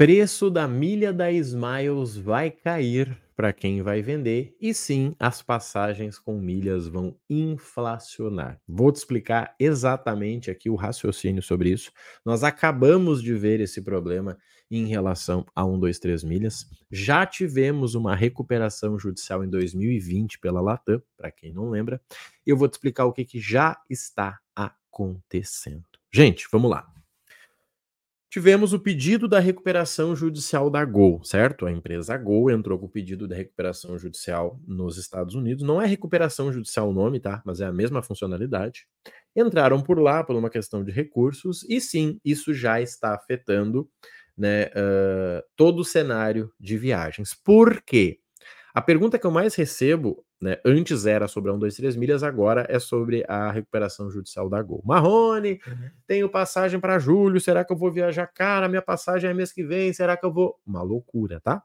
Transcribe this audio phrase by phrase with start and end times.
[0.00, 6.18] Preço da milha da Smiles vai cair para quem vai vender, e sim, as passagens
[6.18, 8.58] com milhas vão inflacionar.
[8.66, 11.92] Vou te explicar exatamente aqui o raciocínio sobre isso.
[12.24, 14.38] Nós acabamos de ver esse problema
[14.70, 16.66] em relação a 123 milhas.
[16.90, 22.00] Já tivemos uma recuperação judicial em 2020 pela Latam, para quem não lembra.
[22.46, 25.84] Eu vou te explicar o que, que já está acontecendo.
[26.10, 26.90] Gente, vamos lá.
[28.30, 31.66] Tivemos o pedido da recuperação judicial da Gol, certo?
[31.66, 35.64] A empresa Gol entrou com o pedido da recuperação judicial nos Estados Unidos.
[35.64, 37.42] Não é recuperação judicial o nome, tá?
[37.44, 38.86] Mas é a mesma funcionalidade.
[39.34, 43.90] Entraram por lá por uma questão de recursos, e sim, isso já está afetando
[44.38, 47.34] né, uh, todo o cenário de viagens.
[47.34, 48.20] Por quê?
[48.72, 50.58] A pergunta que eu mais recebo né?
[50.64, 54.62] Antes era sobre a 1, 2, 3 milhas, agora é sobre a recuperação judicial da
[54.62, 54.82] Gol.
[54.84, 55.90] Marrone, uhum.
[56.06, 58.26] tenho passagem para julho, será que eu vou viajar?
[58.26, 60.58] Cara, minha passagem é mês que vem, será que eu vou?
[60.66, 61.62] Uma loucura, tá?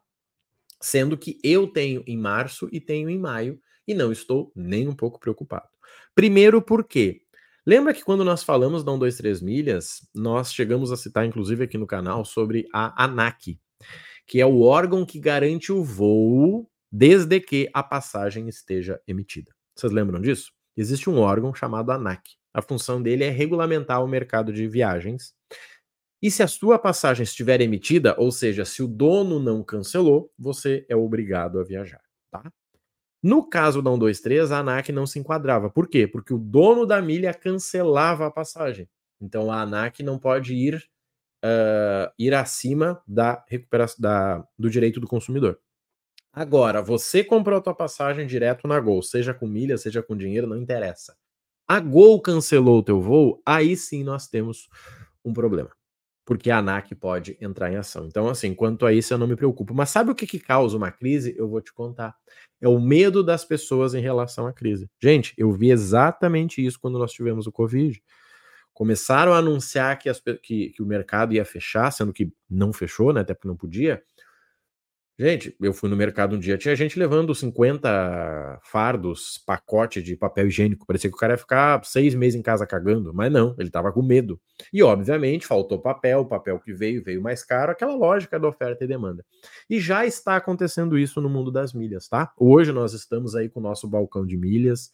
[0.82, 4.96] Sendo que eu tenho em março e tenho em maio e não estou nem um
[4.96, 5.70] pouco preocupado.
[6.14, 7.22] Primeiro, porque
[7.68, 11.64] Lembra que quando nós falamos da 1, 2, 3 milhas, nós chegamos a citar, inclusive
[11.64, 13.60] aqui no canal, sobre a ANAC,
[14.28, 19.54] que é o órgão que garante o voo desde que a passagem esteja emitida.
[19.76, 20.54] Vocês lembram disso?
[20.78, 22.22] Existe um órgão chamado ANAC.
[22.54, 25.34] A função dele é regulamentar o mercado de viagens.
[26.22, 30.86] E se a sua passagem estiver emitida, ou seja, se o dono não cancelou, você
[30.88, 32.02] é obrigado a viajar,
[32.32, 32.50] tá?
[33.22, 35.70] No caso da 123, a ANAC não se enquadrava.
[35.70, 36.08] Por quê?
[36.08, 38.88] Porque o dono da milha cancelava a passagem.
[39.20, 40.76] Então a ANAC não pode ir,
[41.44, 45.60] uh, ir acima da recuperação da, do direito do consumidor.
[46.36, 50.46] Agora, você comprou a tua passagem direto na Gol, seja com milha, seja com dinheiro,
[50.46, 51.16] não interessa.
[51.66, 54.68] A Gol cancelou o teu voo, aí sim nós temos
[55.24, 55.70] um problema.
[56.26, 58.06] Porque a ANAC pode entrar em ação.
[58.06, 59.74] Então, assim, quanto a isso eu não me preocupo.
[59.74, 61.34] Mas sabe o que, que causa uma crise?
[61.38, 62.14] Eu vou te contar.
[62.60, 64.90] É o medo das pessoas em relação à crise.
[65.02, 68.04] Gente, eu vi exatamente isso quando nós tivemos o Covid.
[68.74, 73.14] Começaram a anunciar que, as, que, que o mercado ia fechar, sendo que não fechou,
[73.14, 73.22] né?
[73.22, 74.04] Até porque não podia.
[75.18, 80.48] Gente, eu fui no mercado um dia, tinha gente levando 50 fardos, pacote de papel
[80.48, 80.86] higiênico.
[80.86, 83.94] Parecia que o cara ia ficar seis meses em casa cagando, mas não, ele tava
[83.94, 84.38] com medo.
[84.74, 88.84] E, obviamente, faltou papel, o papel que veio, veio mais caro, aquela lógica da oferta
[88.84, 89.26] e demanda.
[89.70, 92.34] E já está acontecendo isso no mundo das milhas, tá?
[92.38, 94.92] Hoje nós estamos aí com o nosso balcão de milhas,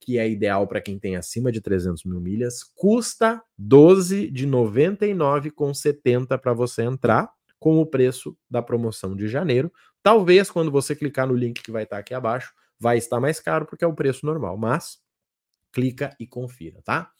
[0.00, 6.36] que é ideal para quem tem acima de 300 mil milhas, custa 12 de 99,70
[6.40, 9.70] para você entrar com o preço da promoção de janeiro.
[10.02, 13.66] Talvez quando você clicar no link que vai estar aqui abaixo, vai estar mais caro
[13.66, 14.98] porque é o preço normal, mas
[15.72, 17.12] clica e confira, tá?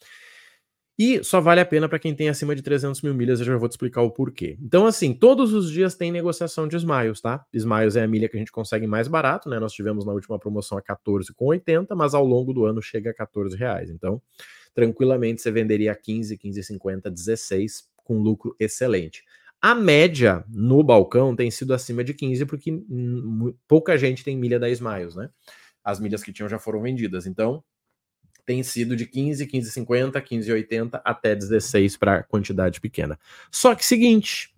[0.99, 3.57] E só vale a pena para quem tem acima de 300 mil milhas, eu já
[3.57, 4.57] vou te explicar o porquê.
[4.61, 7.43] Então, assim, todos os dias tem negociação de Smiles, tá?
[7.53, 9.59] Smiles é a milha que a gente consegue mais barato, né?
[9.59, 13.55] Nós tivemos na última promoção a 14,80, mas ao longo do ano chega a 14
[13.57, 13.89] reais.
[13.89, 14.21] Então,
[14.75, 19.23] tranquilamente você venderia a 15, 15,50, 16 com lucro excelente.
[19.61, 22.81] A média no balcão tem sido acima de 15, porque
[23.67, 25.29] pouca gente tem milha da Smiles, né?
[25.83, 27.27] As milhas que tinham já foram vendidas.
[27.27, 27.63] Então,
[28.45, 33.19] tem sido de 15, 15,50, 15,80 até 16 para quantidade pequena.
[33.51, 34.53] Só que seguinte,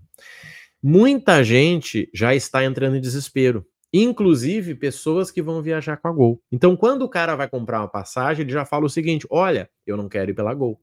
[0.81, 3.65] muita gente já está entrando em desespero.
[3.91, 6.41] Inclusive pessoas que vão viajar com a Gol.
[6.51, 9.95] Então, quando o cara vai comprar uma passagem, ele já fala o seguinte: olha, eu
[9.95, 10.81] não quero ir pela Gol.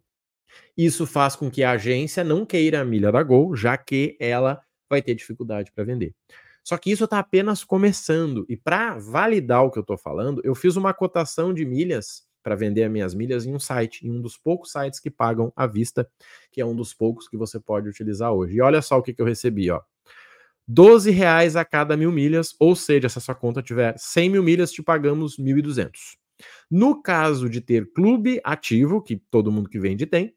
[0.76, 4.60] Isso faz com que a agência não queira a milha da Gol, já que ela
[4.88, 6.14] vai ter dificuldade para vender.
[6.62, 8.44] Só que isso está apenas começando.
[8.48, 12.54] E para validar o que eu estou falando, eu fiz uma cotação de milhas para
[12.54, 15.66] vender as minhas milhas em um site, em um dos poucos sites que pagam à
[15.66, 16.08] vista,
[16.50, 18.56] que é um dos poucos que você pode utilizar hoje.
[18.56, 19.80] E olha só o que, que eu recebi, ó.
[20.66, 24.42] 12 reais a cada mil milhas, ou seja, se a sua conta tiver 100 mil
[24.42, 25.90] milhas, te pagamos 1.200.
[26.70, 30.32] No caso de ter clube ativo, que todo mundo que vende tem,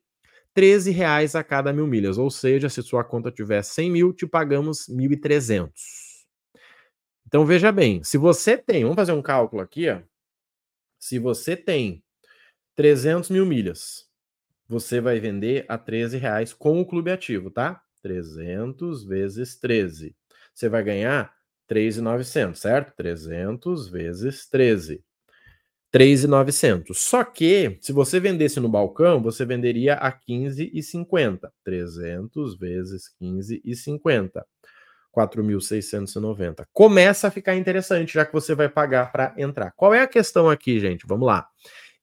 [0.53, 2.17] 13 reais a cada mil milhas.
[2.17, 5.71] Ou seja, se sua conta tiver 100 mil, te pagamos 1.300.
[7.27, 10.01] Então veja bem, se você tem, vamos fazer um cálculo aqui, ó.
[10.99, 12.03] Se você tem
[12.75, 14.07] 300 mil milhas,
[14.67, 17.81] você vai vender a 13 reais com o clube ativo, tá?
[18.01, 20.15] 300 vezes 13.
[20.53, 21.33] Você vai ganhar
[21.67, 22.93] 3.900, certo?
[22.95, 25.03] 300 vezes 13.
[25.93, 26.97] 3,900.
[26.99, 31.51] Só que, se você vendesse no balcão, você venderia a 15,50.
[31.63, 34.43] 300 vezes 15,50.
[35.15, 36.65] 4.690.
[36.73, 39.71] Começa a ficar interessante, já que você vai pagar para entrar.
[39.73, 41.05] Qual é a questão aqui, gente?
[41.05, 41.47] Vamos lá.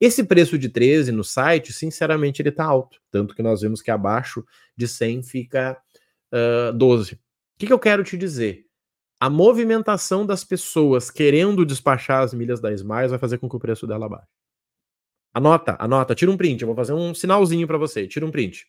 [0.01, 3.01] Esse preço de 13 no site, sinceramente, ele está alto.
[3.11, 4.45] Tanto que nós vemos que abaixo
[4.77, 5.77] de 100 fica
[6.33, 7.19] uh, 12.
[7.59, 8.70] que, que eu quero te dizer?
[9.21, 13.61] A movimentação das pessoas querendo despachar as milhas da Smiles vai fazer com que o
[13.61, 14.27] preço dela baixe.
[15.35, 16.63] Anota, anota, tira um print.
[16.63, 18.09] Eu vou fazer um sinalzinho para você.
[18.09, 18.67] Tira um print.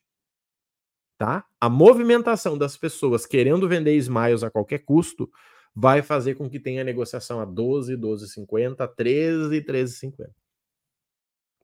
[1.18, 1.46] Tá?
[1.60, 5.32] A movimentação das pessoas querendo vender Smiles a qualquer custo
[5.74, 10.30] vai fazer com que tenha negociação a 12, 12,50, 13, 13,50.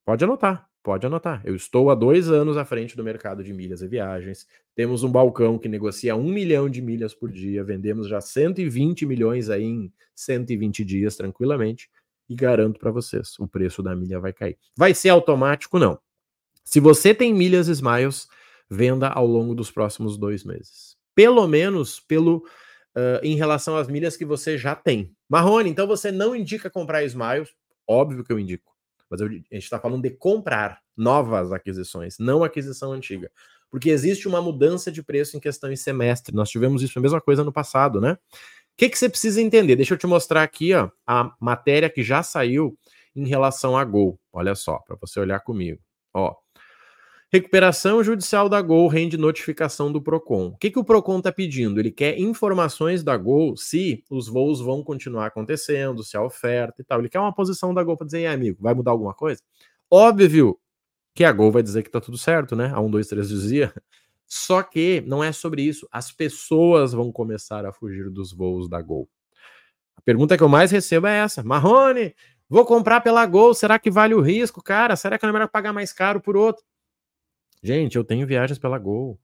[0.06, 0.70] Pode anotar.
[0.88, 1.42] Pode anotar.
[1.44, 4.48] Eu estou há dois anos à frente do mercado de milhas e viagens.
[4.74, 7.62] Temos um balcão que negocia um milhão de milhas por dia.
[7.62, 11.90] Vendemos já 120 milhões aí em 120 dias, tranquilamente.
[12.30, 14.58] E garanto para vocês, o preço da milha vai cair.
[14.78, 15.78] Vai ser automático?
[15.78, 16.00] Não.
[16.64, 18.30] Se você tem milhas Smiles,
[18.70, 20.96] venda ao longo dos próximos dois meses.
[21.14, 22.38] Pelo menos pelo
[22.96, 25.14] uh, em relação às milhas que você já tem.
[25.28, 27.50] Marrone, então você não indica comprar Smiles?
[27.86, 28.77] Óbvio que eu indico
[29.10, 33.32] mas a gente está falando de comprar novas aquisições, não aquisição antiga.
[33.70, 36.34] Porque existe uma mudança de preço em questão em semestre.
[36.36, 38.14] Nós tivemos isso a mesma coisa no passado, né?
[38.14, 38.18] O
[38.78, 39.76] que, que você precisa entender?
[39.76, 42.78] Deixa eu te mostrar aqui ó, a matéria que já saiu
[43.16, 44.20] em relação a Gol.
[44.32, 45.82] Olha só, para você olhar comigo.
[46.14, 46.36] Ó,
[47.30, 50.48] Recuperação judicial da Gol rende notificação do Procon.
[50.48, 51.78] O que, que o Procon está pedindo?
[51.78, 56.86] Ele quer informações da Gol se os voos vão continuar acontecendo, se a oferta e
[56.86, 57.00] tal.
[57.00, 59.42] Ele quer uma posição da Gol para dizer, amigo, vai mudar alguma coisa?
[59.92, 60.58] Óbvio
[61.14, 62.72] que a Gol vai dizer que está tudo certo, né?
[62.74, 63.74] A um, dois, três dizia.
[64.26, 65.86] Só que não é sobre isso.
[65.92, 69.10] As pessoas vão começar a fugir dos voos da Gol.
[69.98, 72.16] A pergunta que eu mais recebo é essa: Marrone,
[72.48, 74.96] vou comprar pela Gol, será que vale o risco, cara?
[74.96, 76.64] Será que não é melhor pagar mais caro por outro?
[77.62, 79.20] Gente, eu tenho viagens pela Gol.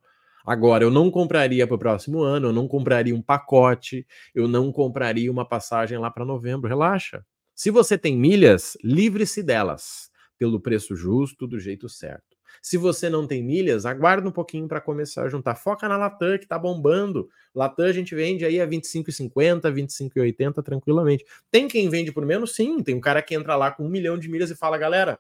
[0.46, 4.72] Agora, eu não compraria para o próximo ano, eu não compraria um pacote, eu não
[4.72, 6.68] compraria uma passagem lá para novembro.
[6.68, 7.26] Relaxa.
[7.56, 12.34] Se você tem milhas, livre-se delas, pelo preço justo, do jeito certo.
[12.62, 15.56] Se você não tem milhas, aguarda um pouquinho para começar a juntar.
[15.56, 17.30] Foca na Latam, que está bombando.
[17.54, 21.26] Latam a gente vende aí a 25,50, 25,80 tranquilamente.
[21.52, 22.56] Tem quem vende por menos?
[22.56, 22.82] Sim.
[22.82, 25.20] Tem um cara que entra lá com um milhão de milhas e fala, galera,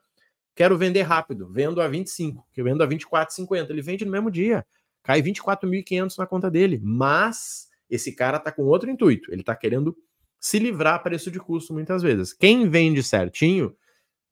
[0.56, 3.70] Quero vender rápido, vendo a 25, que eu vendo a 24,50.
[3.70, 4.66] Ele vende no mesmo dia.
[5.02, 6.80] Cai 24.500 na conta dele.
[6.84, 9.32] Mas esse cara tá com outro intuito.
[9.32, 9.96] Ele tá querendo
[10.40, 12.34] se livrar a preço de custo muitas vezes.
[12.34, 13.76] Quem vende certinho,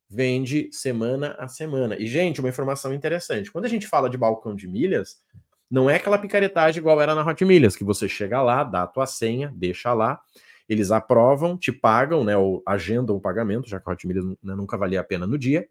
[0.10, 1.96] vende semana a semana.
[1.98, 3.52] E, gente, uma informação interessante.
[3.52, 5.22] Quando a gente fala de balcão de milhas,
[5.72, 8.88] não é aquela picaretagem igual era na Hot Milhas, que você chega lá, dá a
[8.88, 10.20] tua senha, deixa lá,
[10.68, 14.54] eles aprovam, te pagam, né, ou agendam o pagamento, já que a Hot Milhas né,
[14.54, 15.66] nunca valia a pena no dia,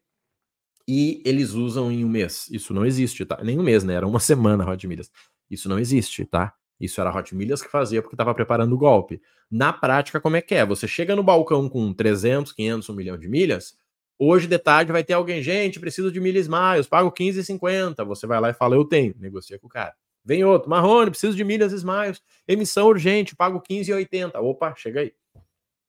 [0.93, 2.49] e eles usam em um mês.
[2.51, 3.39] Isso não existe, tá?
[3.45, 3.95] Nem um mês, né?
[3.95, 5.09] Era uma semana Hot Milhas.
[5.49, 6.53] Isso não existe, tá?
[6.81, 9.23] Isso era Hot Milhas que fazia porque estava preparando o golpe.
[9.49, 10.67] Na prática, como é que é?
[10.67, 13.77] Você chega no balcão com 300, 500, 1 milhão de milhas.
[14.19, 18.05] Hoje de tarde vai ter alguém, gente, preciso de milhas miles, pago 15,50.
[18.05, 19.95] Você vai lá e fala, eu tenho, negocia com o cara.
[20.25, 24.41] Vem outro, Marrone, preciso de milhas Smiles, emissão urgente, pago 15,80.
[24.41, 25.13] Opa, chega aí.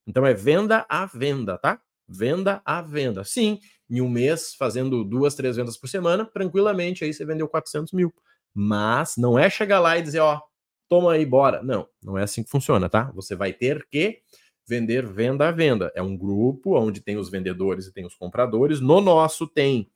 [0.05, 1.81] Então é venda a venda, tá?
[2.11, 3.23] Venda a venda.
[3.23, 3.59] Sim,
[3.89, 8.13] em um mês, fazendo duas, três vendas por semana, tranquilamente aí você vendeu 400 mil.
[8.53, 10.41] Mas não é chegar lá e dizer, ó,
[10.89, 11.63] toma aí, bora.
[11.63, 13.11] Não, não é assim que funciona, tá?
[13.15, 14.19] Você vai ter que
[14.67, 15.91] vender venda a venda.
[15.95, 18.81] É um grupo onde tem os vendedores e tem os compradores.
[18.81, 19.89] No nosso tem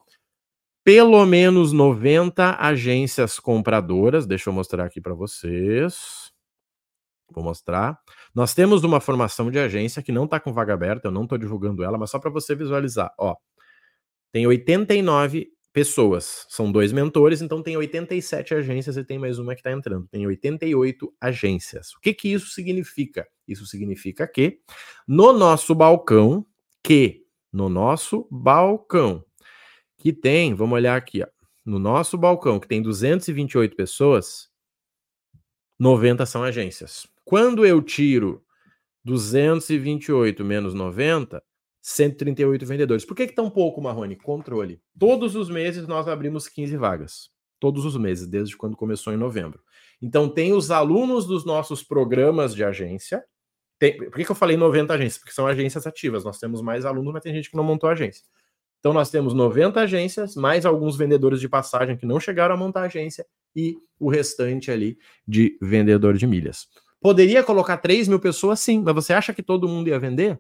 [0.84, 4.28] pelo menos 90 agências compradoras.
[4.28, 6.32] Deixa eu mostrar aqui para vocês.
[7.32, 8.00] Vou mostrar.
[8.36, 11.38] Nós temos uma formação de agência que não está com vaga aberta, eu não estou
[11.38, 13.13] divulgando ela, mas só para você visualizar.
[13.18, 13.34] Ó,
[14.34, 19.62] tem 89 pessoas, são dois mentores, então tem 87 agências e tem mais uma que
[19.62, 20.06] está entrando.
[20.10, 21.94] Tem 88 agências.
[21.96, 23.25] O que, que isso significa?
[23.48, 24.60] Isso significa que
[25.08, 26.46] no nosso balcão,
[26.84, 29.24] que no nosso balcão,
[29.98, 31.27] que tem, vamos olhar aqui, ó,
[31.65, 34.50] no nosso balcão, que tem 228 pessoas,
[35.80, 37.08] 90 são agências.
[37.25, 38.46] Quando eu tiro
[39.03, 41.44] 228 menos 90,
[41.82, 43.05] 138 vendedores.
[43.05, 44.15] Por que, que tão pouco, Marrone?
[44.15, 44.82] Controle.
[44.98, 47.29] Todos os meses nós abrimos 15 vagas.
[47.60, 49.60] Todos os meses, desde quando começou em novembro.
[50.01, 53.24] Então, tem os alunos dos nossos programas de agência.
[53.77, 55.20] Tem, por que, que eu falei 90 agências?
[55.20, 56.24] Porque são agências ativas.
[56.24, 58.24] Nós temos mais alunos, mas tem gente que não montou agência.
[58.79, 62.82] Então, nós temos 90 agências, mais alguns vendedores de passagem que não chegaram a montar
[62.82, 66.67] agência e o restante ali de vendedor de milhas.
[67.06, 70.40] Poderia colocar 3 mil pessoas, sim, mas você acha que todo mundo ia vender?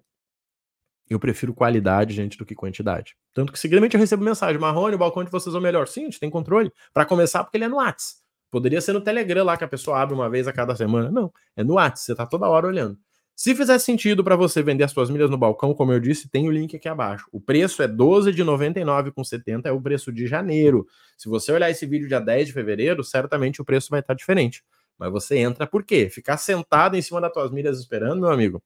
[1.07, 3.15] Eu prefiro qualidade, gente, do que quantidade.
[3.35, 5.87] Tanto que seguidamente eu recebo mensagem: Marrone, o balcão de vocês é o melhor.
[5.87, 6.71] Sim, a gente tem controle.
[6.91, 8.19] Para começar, porque ele é no WhatsApp.
[8.49, 11.11] Poderia ser no Telegram lá que a pessoa abre uma vez a cada semana.
[11.11, 11.99] Não, é no WhatsApp.
[11.99, 12.97] Você tá toda hora olhando.
[13.35, 16.47] Se fizer sentido para você vender as suas milhas no balcão, como eu disse, tem
[16.47, 17.27] o link aqui abaixo.
[17.31, 20.87] O preço é 12 de 99,70 é o preço de janeiro.
[21.15, 24.63] Se você olhar esse vídeo dia 10 de fevereiro, certamente o preço vai estar diferente.
[24.97, 26.09] Mas você entra por quê?
[26.09, 28.63] Ficar sentado em cima das tuas milhas esperando, meu amigo,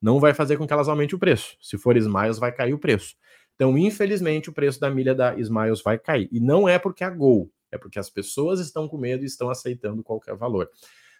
[0.00, 1.56] não vai fazer com que elas aumentem o preço.
[1.60, 3.16] Se for Smiles, vai cair o preço.
[3.54, 6.28] Então, infelizmente, o preço da milha da Smiles vai cair.
[6.32, 9.50] E não é porque a Gol, é porque as pessoas estão com medo e estão
[9.50, 10.68] aceitando qualquer valor.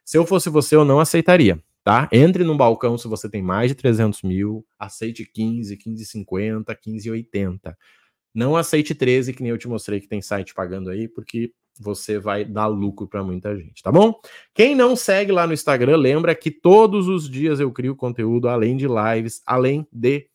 [0.05, 2.09] Se eu fosse você, eu não aceitaria, tá?
[2.11, 7.77] Entre no balcão se você tem mais de 300 mil, aceite 15, 15,50, 15,80.
[8.35, 12.19] Não aceite 13, que nem eu te mostrei que tem site pagando aí, porque você
[12.19, 14.21] vai dar lucro para muita gente, tá bom?
[14.55, 18.77] Quem não segue lá no Instagram, lembra que todos os dias eu crio conteúdo, além
[18.77, 20.29] de lives, além de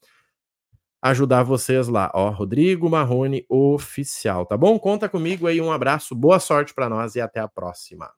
[1.01, 4.79] ajudar vocês lá, ó, Rodrigo Marrone oficial, tá bom?
[4.79, 8.11] Conta comigo aí, um abraço, boa sorte para nós e até a próxima.